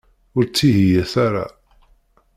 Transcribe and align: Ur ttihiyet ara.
Ur 0.37 0.43
ttihiyet 0.45 1.13
ara. 1.25 1.45